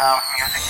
[0.00, 0.64] house music.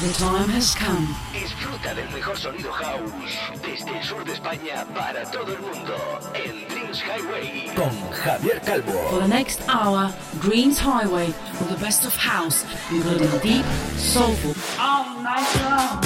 [0.00, 1.08] The time has come.
[1.32, 5.96] Disfruta del mejor sonido house desde el sur de España para todo el mundo
[6.34, 7.72] en Dreams Highway.
[7.74, 8.92] Con Javier Calvo.
[9.08, 11.28] For the next hour, Dreams Highway
[11.58, 13.64] with the best of house, including deep,
[13.96, 16.00] soulful, all night long.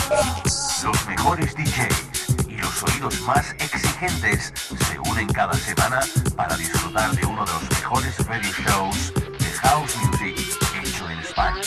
[0.85, 6.01] Los mejores DJs y los oídos más exigentes se unen cada semana
[6.37, 9.23] para disfrutar de uno de los mejores radio shows
[9.64, 10.36] house music
[10.82, 11.63] hecho en España.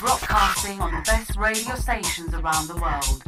[0.00, 3.22] Broadcasting on the best radio stations around the world.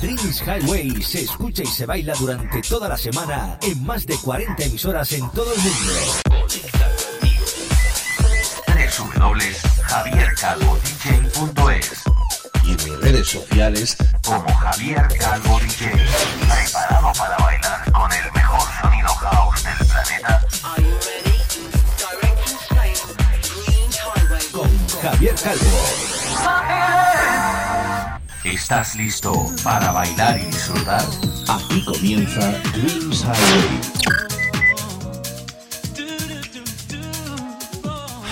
[0.00, 4.64] Dreams Highway se escucha y se baila durante toda la semana en más de 40
[4.64, 5.92] emisoras en todo el mundo.
[9.14, 12.02] www.javiercalvodj.es
[12.64, 15.92] y en mis redes sociales como Javier Calvo DJ.
[28.42, 31.04] ¿Estás listo para bailar y disfrutar?
[31.46, 33.80] aquí comienza Dreams Highway.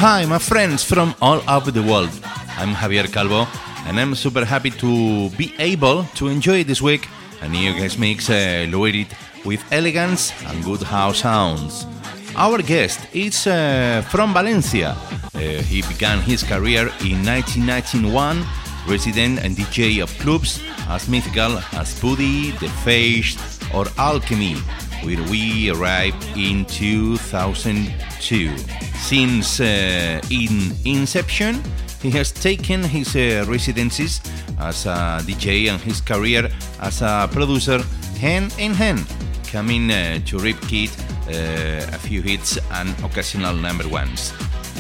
[0.00, 2.10] Hi, my friends from all over the world.
[2.58, 3.46] I'm Javier Calvo,
[3.86, 7.06] and I'm super happy to be able to enjoy this week
[7.42, 9.08] a new guest mix uh, loaded
[9.44, 11.86] with elegance and good house sounds.
[12.38, 14.94] Our guest is uh, from Valencia.
[15.34, 18.46] Uh, he began his career in 1991,
[18.86, 23.36] resident and DJ of clubs as mythical as Buddy, The Face,
[23.74, 24.54] or Alchemy,
[25.02, 28.56] where we arrived in 2002.
[28.94, 31.60] Since uh, in inception,
[32.00, 34.20] he has taken his uh, residencies
[34.60, 36.48] as a DJ and his career
[36.80, 37.82] as a producer
[38.20, 39.04] hand in hand,
[39.50, 44.32] coming uh, to uh, a few hits and occasional number ones.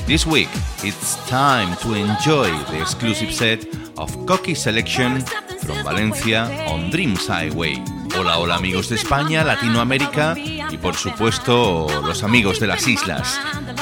[0.06, 0.48] This week,
[0.82, 3.66] it's time to enjoy the exclusive set
[3.98, 5.20] of Cocky Selection
[5.60, 7.82] from Valencia on Dreams Highway.
[8.16, 13.38] Hola, hola amigos de España, Latinoamérica y por supuesto los amigos de las islas.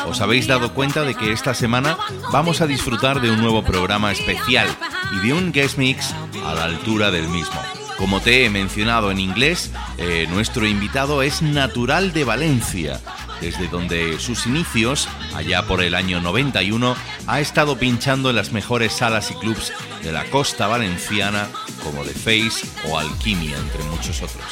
[0.08, 1.96] Os habéis dado cuenta de que esta semana
[2.32, 4.68] vamos a disfrutar de un nuevo programa especial
[5.12, 6.12] y de un guest mix
[6.44, 7.75] a la altura del mismo.
[7.98, 13.00] Como te he mencionado en inglés, eh, nuestro invitado es natural de Valencia,
[13.40, 16.94] desde donde sus inicios, allá por el año 91,
[17.26, 21.48] ha estado pinchando en las mejores salas y clubs de la costa valenciana
[21.82, 24.44] como The Face o Alquimia, entre muchos otros.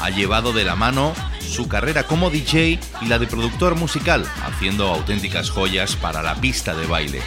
[0.00, 4.88] Ha llevado de la mano su carrera como DJ y la de productor musical, haciendo
[4.88, 7.20] auténticas joyas para la pista de baile.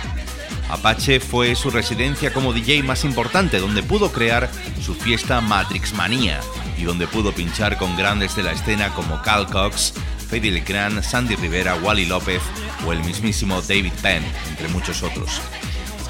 [0.70, 4.50] Apache fue su residencia como DJ más importante, donde pudo crear
[4.81, 6.40] su fiesta Matrix Manía
[6.78, 9.94] y donde pudo pinchar con grandes de la escena como Cal Cox,
[10.30, 12.42] Fede Legrand, Sandy Rivera, Wally López
[12.86, 15.42] o el mismísimo David Penn, entre muchos otros.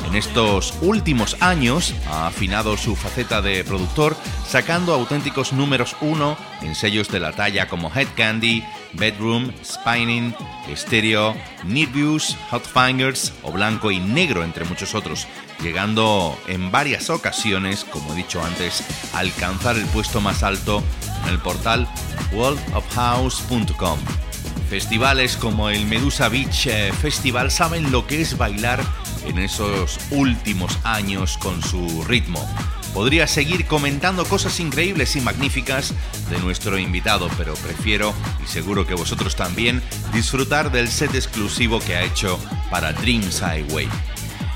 [0.05, 4.15] En estos últimos años ha afinado su faceta de productor,
[4.47, 8.63] sacando auténticos números uno en sellos de la talla como Head Candy,
[8.93, 10.33] Bedroom, Spinning,
[10.73, 15.27] Stereo, Nervous, Hot Fingers o Blanco y Negro, entre muchos otros,
[15.61, 18.83] llegando en varias ocasiones, como he dicho antes,
[19.13, 20.83] a alcanzar el puesto más alto
[21.23, 21.87] en el portal
[22.31, 23.99] worldofhouse.com.
[24.69, 28.83] Festivales como el Medusa Beach eh, Festival saben lo que es bailar
[29.25, 32.47] en esos últimos años con su ritmo.
[32.93, 35.93] Podría seguir comentando cosas increíbles y magníficas
[36.29, 39.83] de nuestro invitado, pero prefiero, y seguro que vosotros también,
[40.13, 43.89] disfrutar del set exclusivo que ha hecho para Dreams Highway.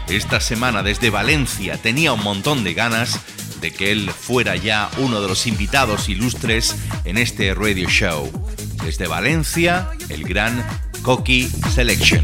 [0.07, 3.19] Esta semana desde Valencia tenía un montón de ganas
[3.61, 8.31] de que él fuera ya uno de los invitados ilustres en este radio show.
[8.83, 10.65] Desde Valencia, el gran
[11.03, 12.23] Coqui Selection.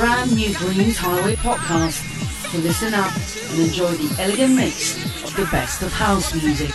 [0.00, 2.00] Brand new Dreams Highway podcast.
[2.52, 3.12] To listen up
[3.50, 6.70] and enjoy the elegant mix of the best of house music.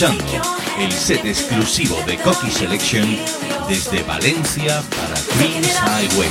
[0.00, 3.18] El set exclusivo de Cocky Selection
[3.68, 6.28] desde Valencia para Queen's Highway.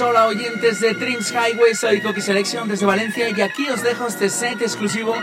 [0.00, 4.28] Hola oyentes de Dreams Highway, soy Coqui Selection desde Valencia y aquí os dejo este
[4.28, 5.14] set exclusivo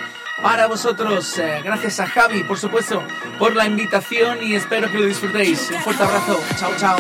[0.42, 1.38] para vosotros.
[1.40, 3.04] Eh, gracias a Javi, por supuesto,
[3.38, 5.70] por la invitación y espero que lo disfrutéis.
[5.72, 6.40] Un fuerte abrazo.
[6.58, 6.98] Chao, chao.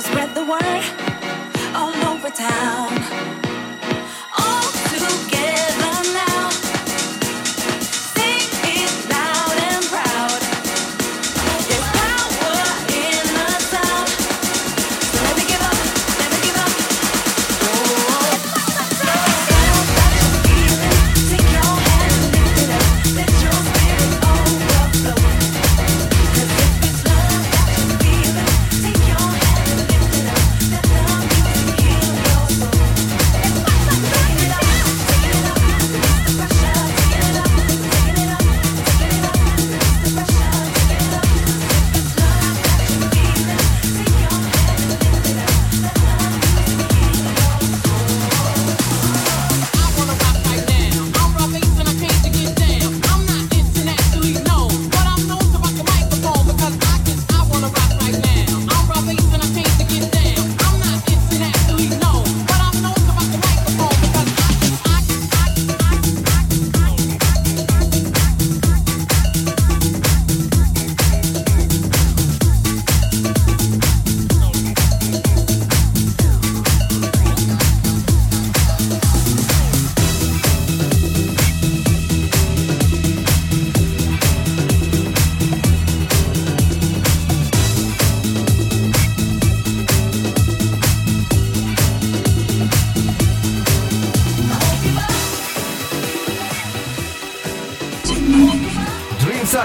[0.00, 0.84] spread the word
[1.74, 3.03] all over town.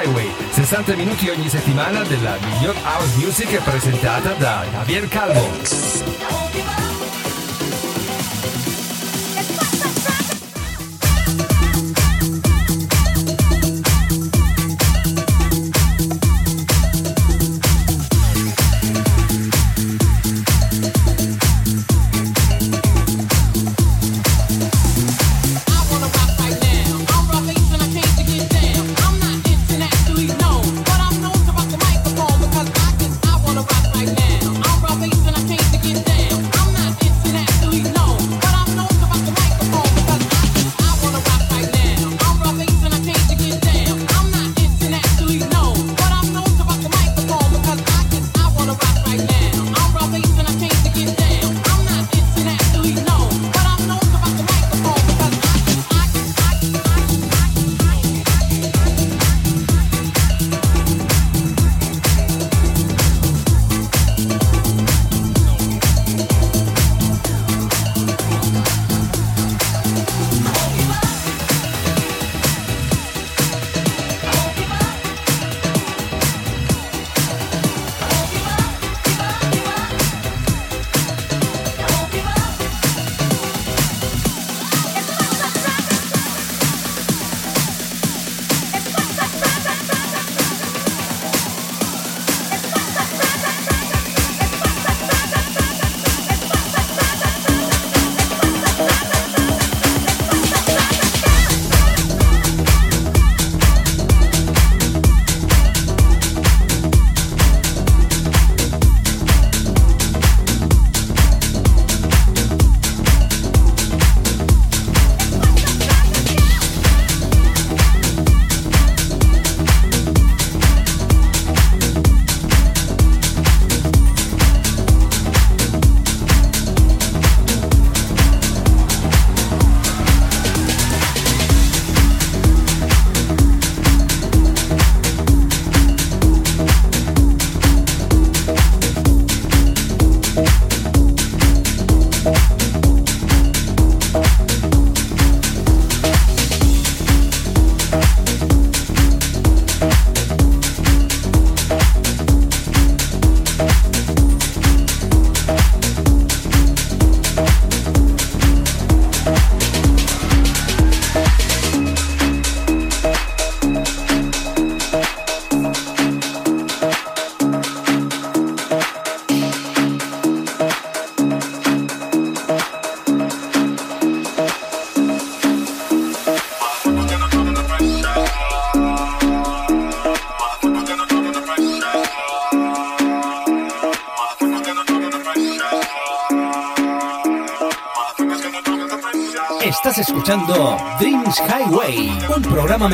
[0.01, 6.78] Highway, 60 minuti ogni settimana della miglior house music presentata da Javier Calvo.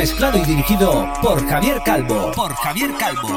[0.05, 2.31] Mezclado y dirigido por Javier Calvo.
[2.35, 3.34] Por Javier Calvo.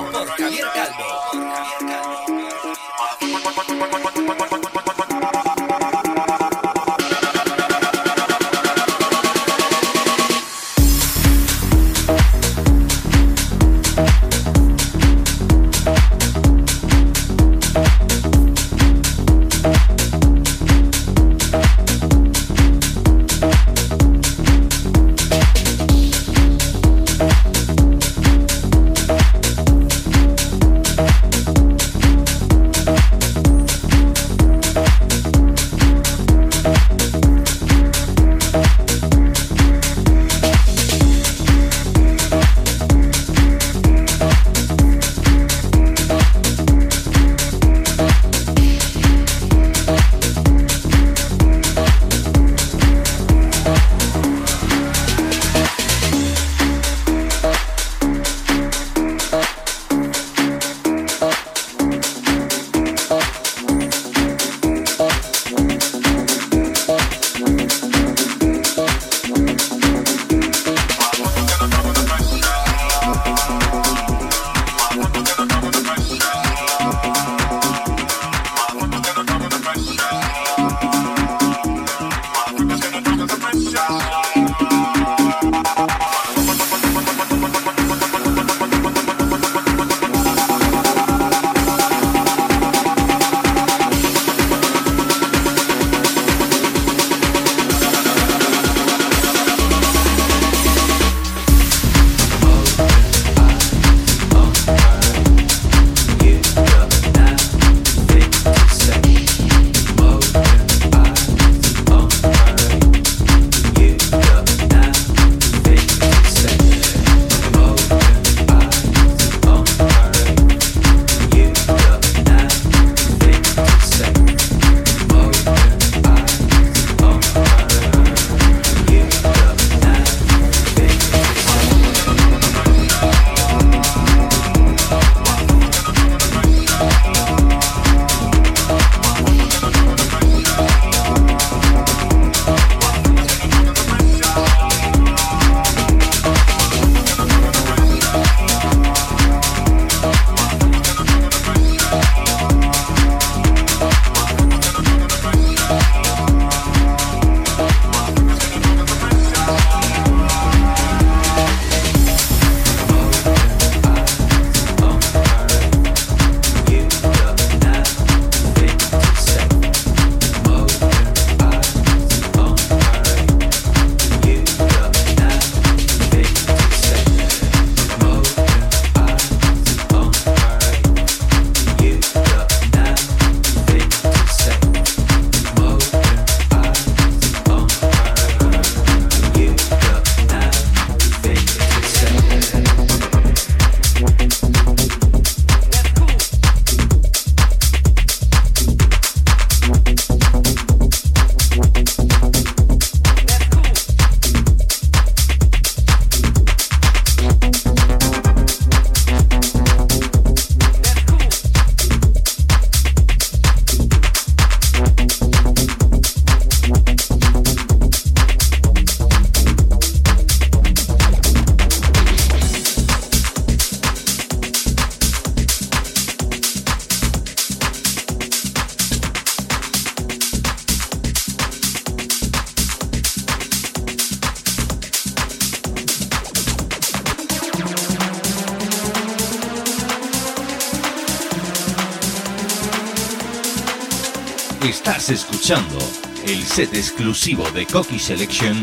[246.58, 248.60] Set exclusivo de Cocky Selection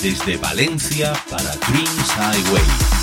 [0.00, 2.93] desde Valencia para Dreams Highway.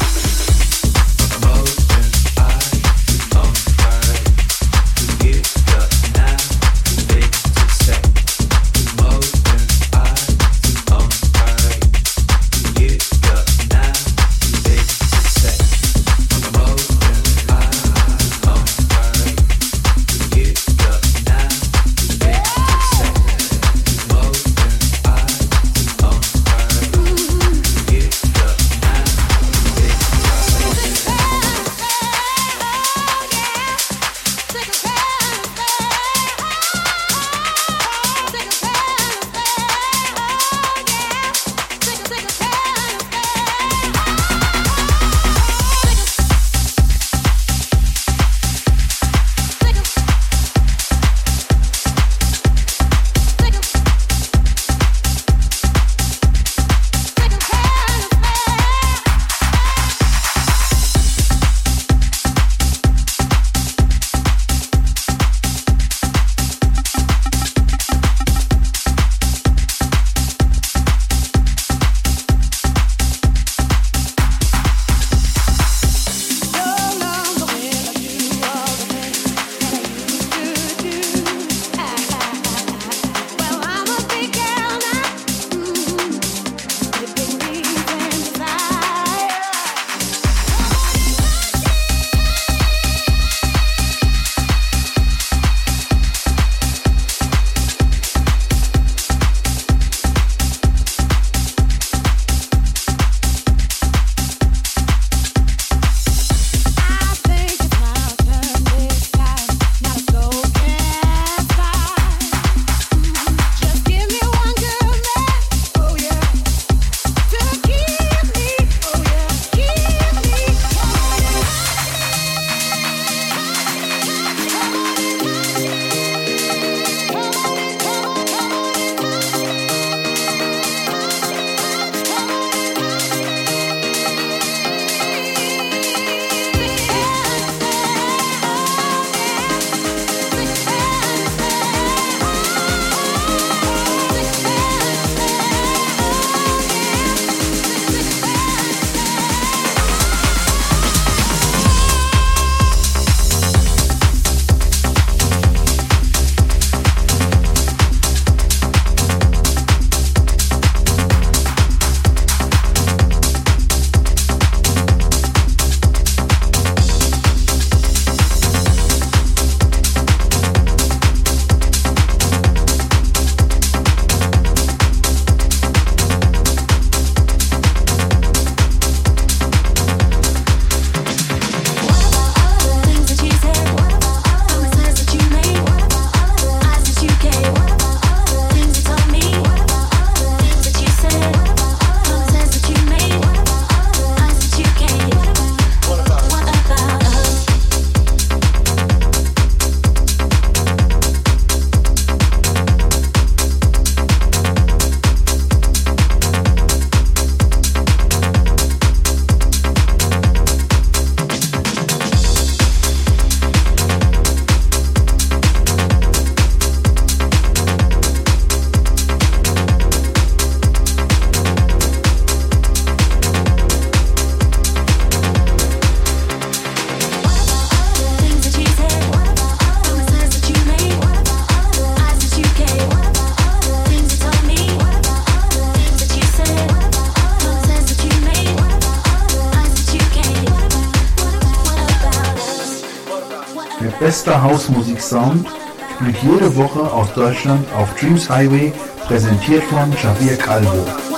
[243.89, 245.47] Bester Hausmusik-Sound
[245.95, 248.71] spielt jede Woche aus Deutschland auf Dreams Highway,
[249.07, 251.10] präsentiert von Javier Calvo.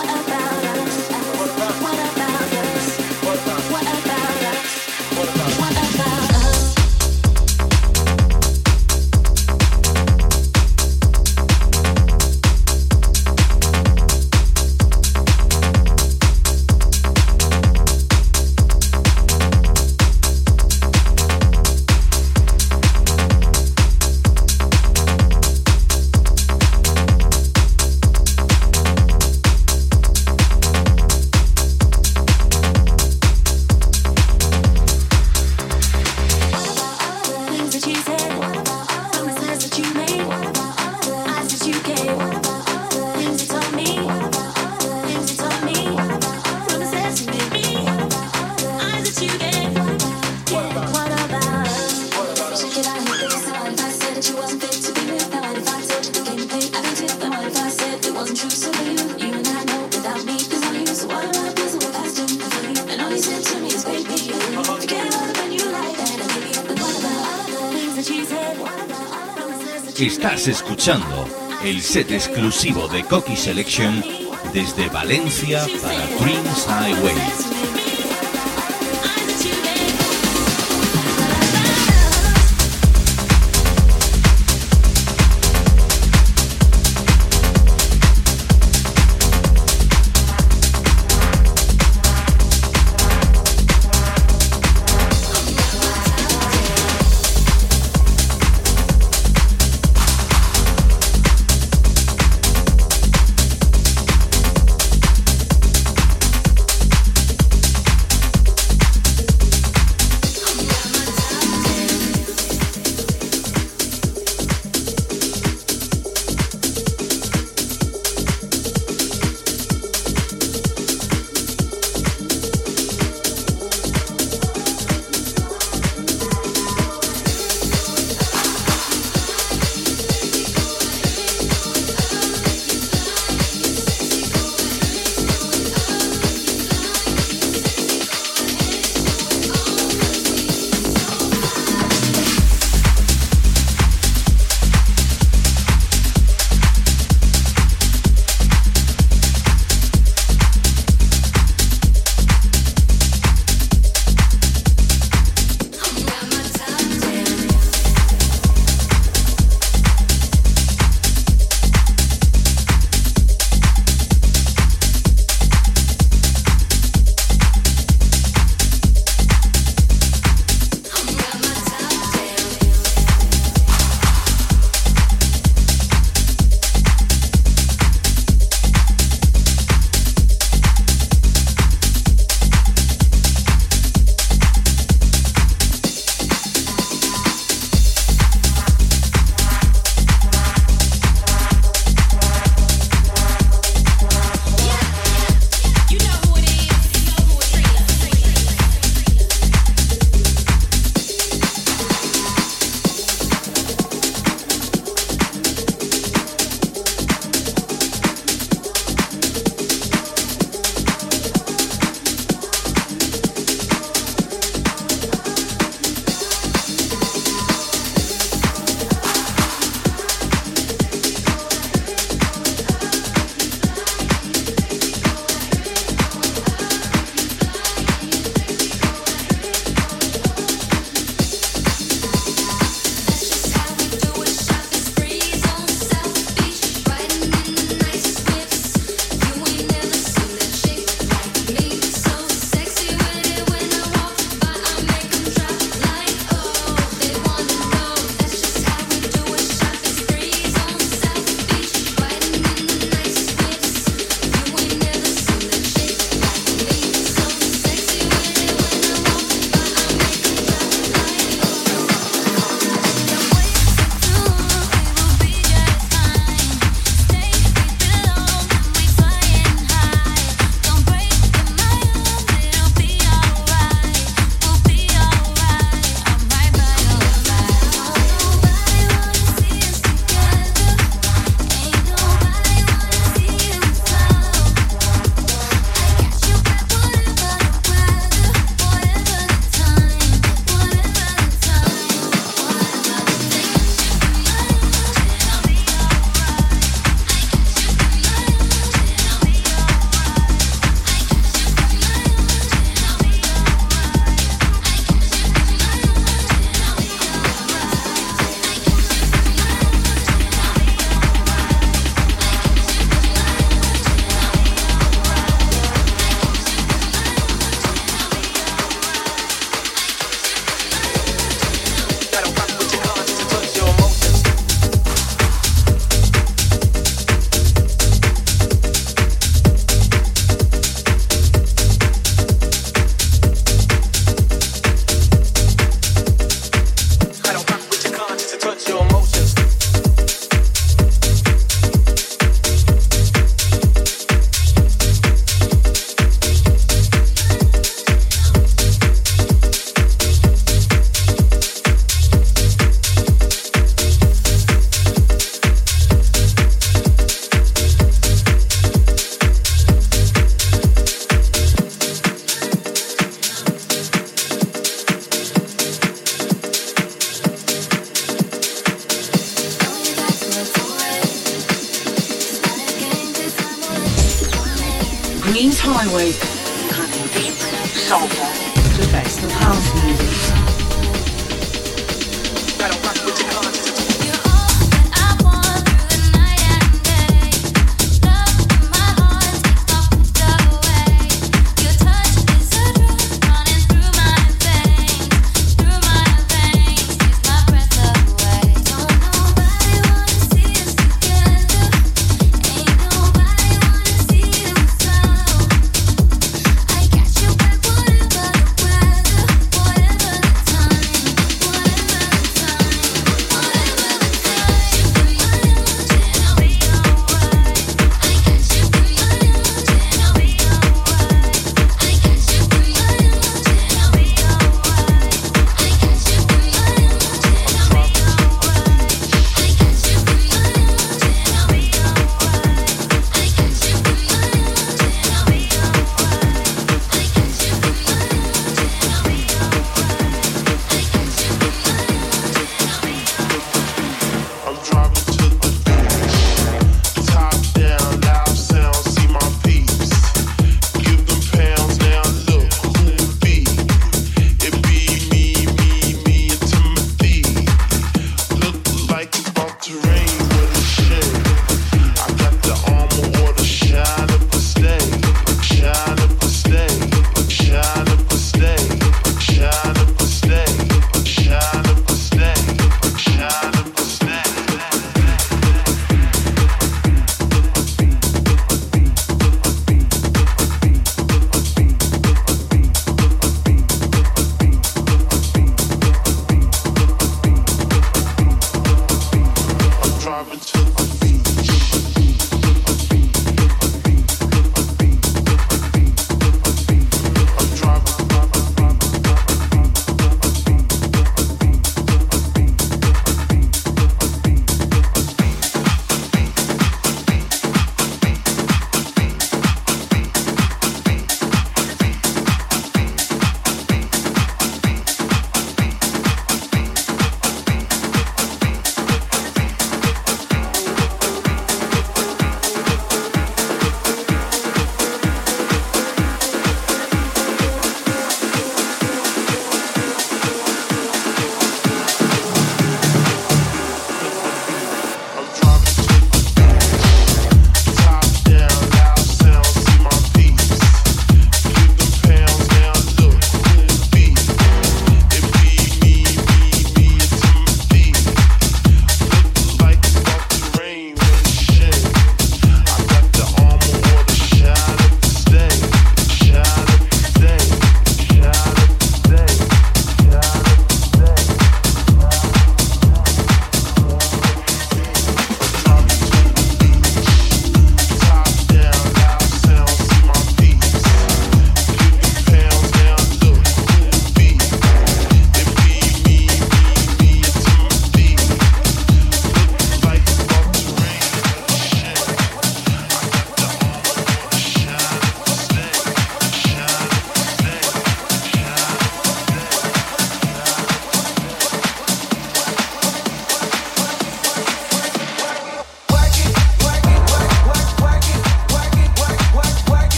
[71.84, 74.02] Set exclusivo de Cocky Selection
[74.54, 77.53] desde Valencia para Dreams Highway.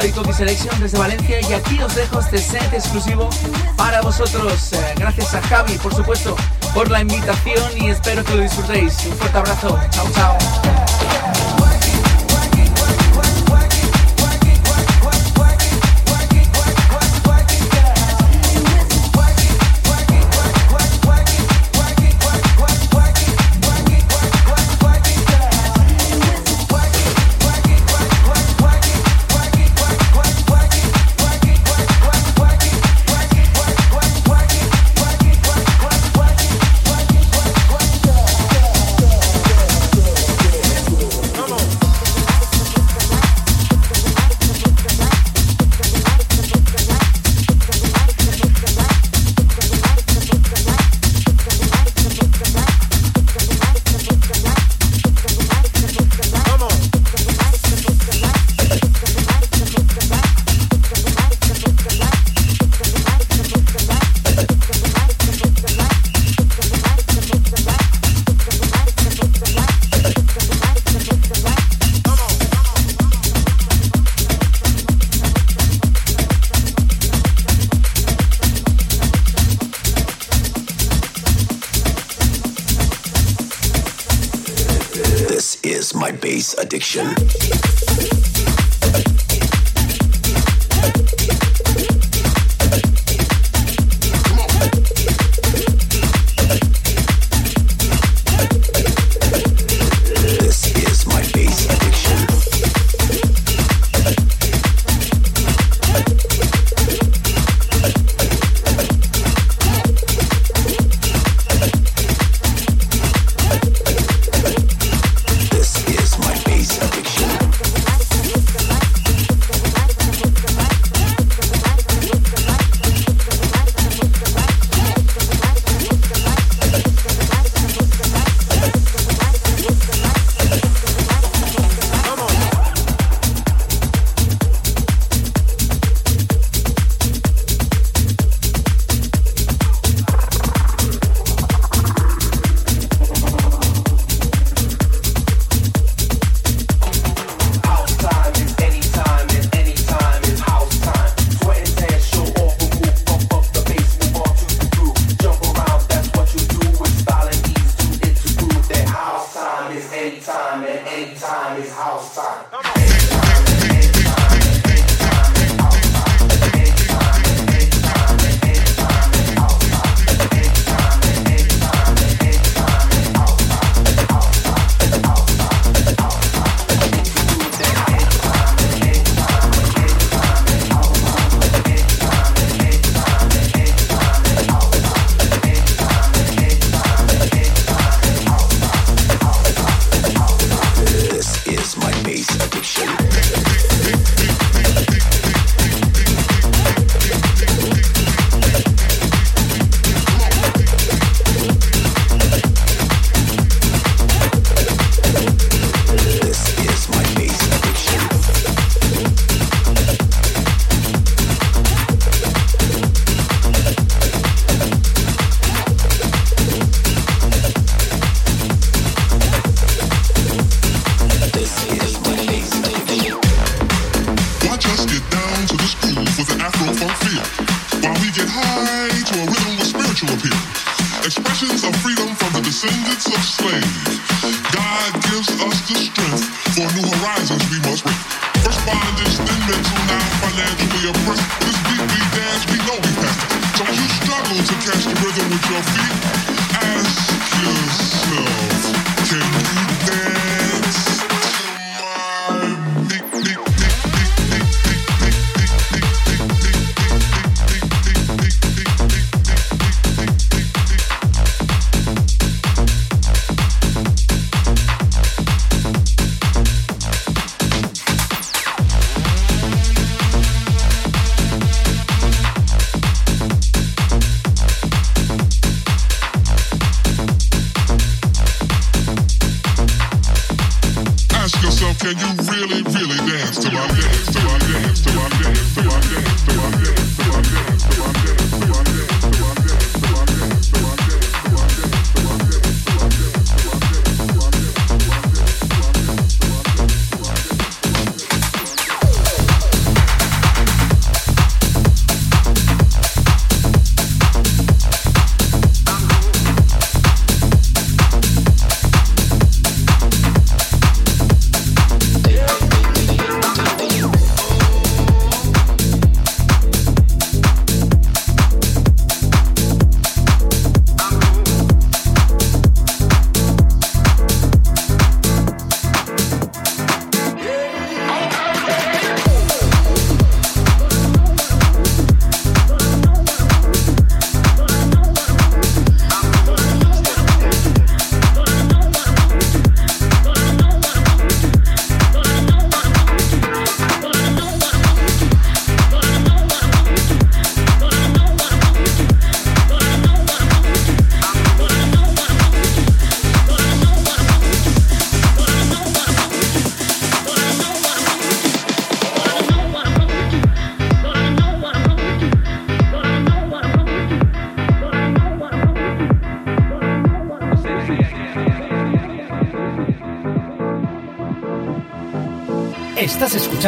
[0.00, 3.28] Soy Coqui Selection desde Valencia y aquí os dejo este set exclusivo
[3.76, 4.72] para vosotros.
[4.72, 6.36] Eh, gracias a Javi, por supuesto,
[6.74, 8.94] por la invitación y espero que lo disfrutéis.
[9.06, 9.78] Un fuerte abrazo.
[9.90, 10.67] Chao, chao.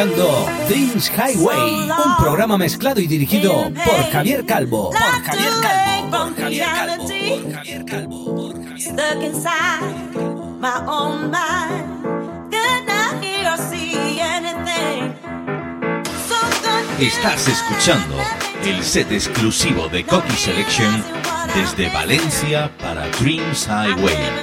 [0.01, 4.89] Escuchando Dreams Highway, un programa mezclado y dirigido por Javier Calvo.
[4.89, 6.09] Por Javier Calvo.
[6.09, 7.29] Por Javier Calvo.
[7.29, 8.35] Por Javier Calvo.
[8.35, 9.21] Por Javier Calvo.
[16.99, 18.15] Estás escuchando
[18.63, 21.03] el set exclusivo de Cocky Selection
[21.55, 24.15] desde Valencia para Dreams Highway.
[24.15, 24.40] Highway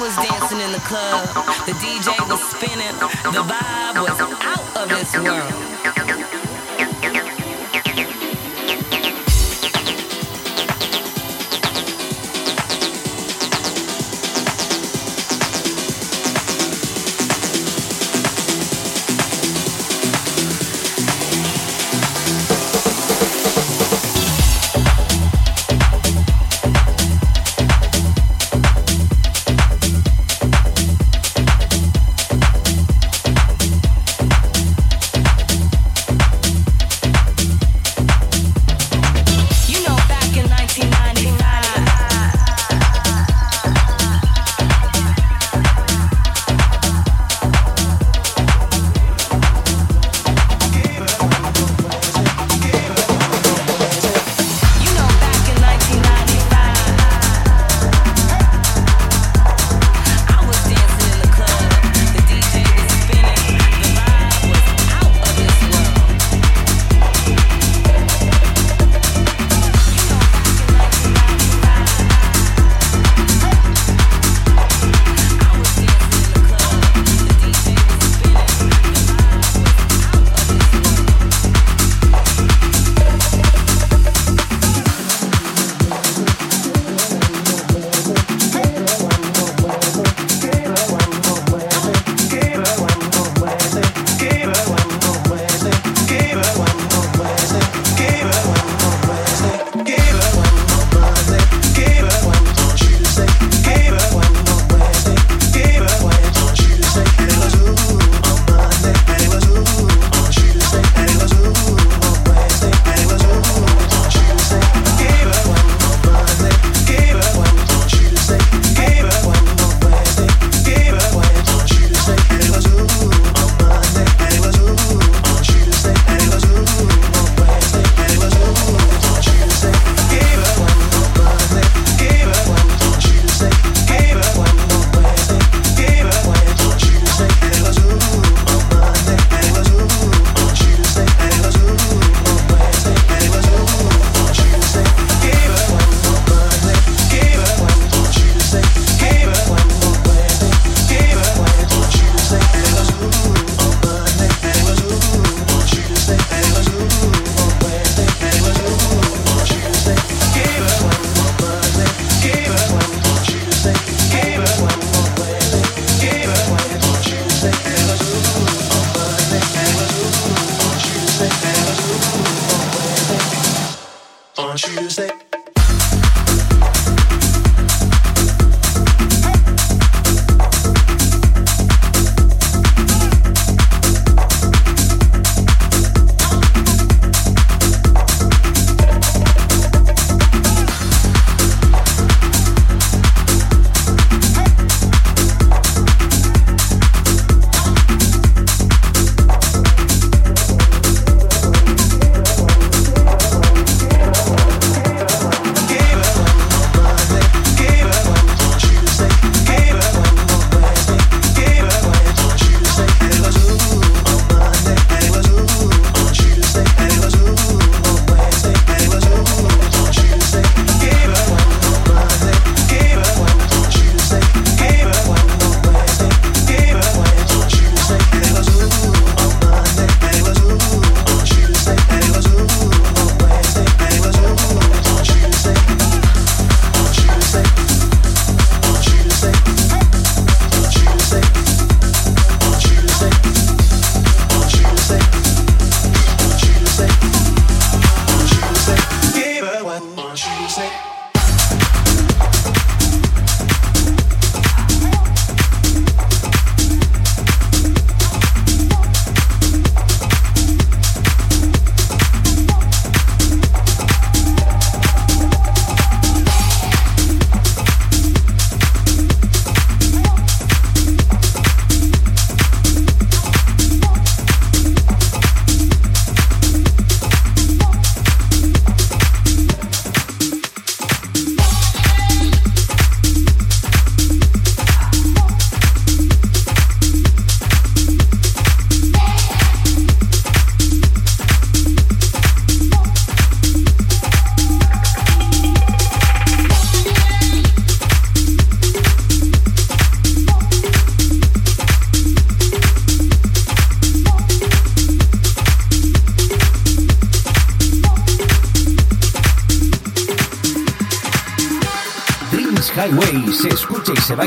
[0.00, 1.26] Was dancing in the club.
[1.64, 2.94] The DJ was spinning.
[3.32, 6.05] The vibe was out of this world.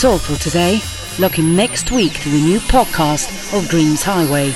[0.00, 0.80] That's all for today.
[1.18, 4.46] Looking next week to a new podcast of Dreams Highway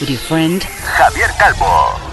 [0.00, 2.07] with your friend Javier Calvo.